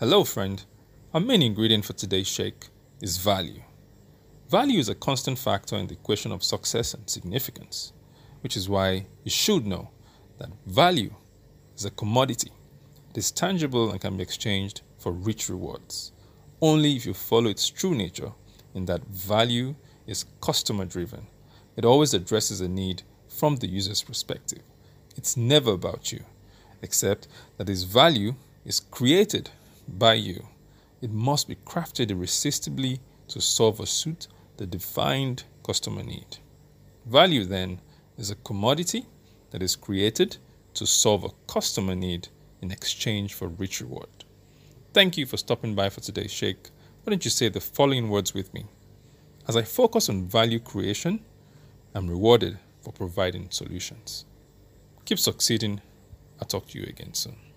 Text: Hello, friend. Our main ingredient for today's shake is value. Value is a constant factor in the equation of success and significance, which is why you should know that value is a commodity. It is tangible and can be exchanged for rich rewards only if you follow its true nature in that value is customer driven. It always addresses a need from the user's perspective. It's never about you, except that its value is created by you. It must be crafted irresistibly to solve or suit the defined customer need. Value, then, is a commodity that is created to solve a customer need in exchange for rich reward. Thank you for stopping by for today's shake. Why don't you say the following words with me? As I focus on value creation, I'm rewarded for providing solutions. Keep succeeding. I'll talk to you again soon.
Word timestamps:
Hello, 0.00 0.22
friend. 0.22 0.64
Our 1.12 1.20
main 1.20 1.42
ingredient 1.42 1.84
for 1.84 1.92
today's 1.92 2.28
shake 2.28 2.68
is 3.02 3.16
value. 3.16 3.62
Value 4.48 4.78
is 4.78 4.88
a 4.88 4.94
constant 4.94 5.40
factor 5.40 5.74
in 5.74 5.88
the 5.88 5.94
equation 5.94 6.30
of 6.30 6.44
success 6.44 6.94
and 6.94 7.10
significance, 7.10 7.92
which 8.42 8.56
is 8.56 8.68
why 8.68 9.06
you 9.24 9.30
should 9.32 9.66
know 9.66 9.90
that 10.38 10.50
value 10.66 11.12
is 11.76 11.84
a 11.84 11.90
commodity. 11.90 12.52
It 13.10 13.18
is 13.18 13.32
tangible 13.32 13.90
and 13.90 14.00
can 14.00 14.16
be 14.16 14.22
exchanged 14.22 14.82
for 14.98 15.10
rich 15.10 15.48
rewards 15.48 16.12
only 16.60 16.94
if 16.94 17.04
you 17.04 17.12
follow 17.12 17.50
its 17.50 17.68
true 17.68 17.94
nature 17.94 18.30
in 18.74 18.84
that 18.84 19.04
value 19.06 19.74
is 20.06 20.26
customer 20.40 20.84
driven. 20.84 21.26
It 21.76 21.84
always 21.84 22.14
addresses 22.14 22.60
a 22.60 22.68
need 22.68 23.02
from 23.26 23.56
the 23.56 23.66
user's 23.66 24.02
perspective. 24.02 24.62
It's 25.16 25.36
never 25.36 25.72
about 25.72 26.12
you, 26.12 26.20
except 26.82 27.26
that 27.56 27.68
its 27.68 27.82
value 27.82 28.36
is 28.64 28.78
created 28.78 29.50
by 29.88 30.14
you. 30.14 30.48
It 31.00 31.10
must 31.10 31.48
be 31.48 31.56
crafted 31.56 32.10
irresistibly 32.10 33.00
to 33.28 33.40
solve 33.40 33.80
or 33.80 33.86
suit 33.86 34.28
the 34.56 34.66
defined 34.66 35.44
customer 35.64 36.02
need. 36.02 36.38
Value, 37.06 37.44
then, 37.44 37.80
is 38.16 38.30
a 38.30 38.36
commodity 38.36 39.06
that 39.50 39.62
is 39.62 39.76
created 39.76 40.36
to 40.74 40.86
solve 40.86 41.24
a 41.24 41.52
customer 41.52 41.94
need 41.94 42.28
in 42.60 42.70
exchange 42.70 43.34
for 43.34 43.48
rich 43.48 43.80
reward. 43.80 44.08
Thank 44.92 45.16
you 45.16 45.26
for 45.26 45.36
stopping 45.36 45.74
by 45.74 45.88
for 45.88 46.00
today's 46.00 46.32
shake. 46.32 46.70
Why 47.02 47.10
don't 47.10 47.24
you 47.24 47.30
say 47.30 47.48
the 47.48 47.60
following 47.60 48.08
words 48.08 48.34
with 48.34 48.52
me? 48.52 48.66
As 49.46 49.56
I 49.56 49.62
focus 49.62 50.08
on 50.08 50.26
value 50.26 50.58
creation, 50.58 51.20
I'm 51.94 52.08
rewarded 52.08 52.58
for 52.82 52.92
providing 52.92 53.50
solutions. 53.50 54.24
Keep 55.04 55.18
succeeding. 55.18 55.80
I'll 56.40 56.48
talk 56.48 56.68
to 56.68 56.78
you 56.78 56.84
again 56.84 57.14
soon. 57.14 57.47